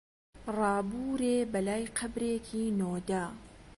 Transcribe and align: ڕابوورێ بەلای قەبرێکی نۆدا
ڕابوورێ 0.57 1.37
بەلای 1.51 1.85
قەبرێکی 1.97 2.63
نۆدا 2.79 3.25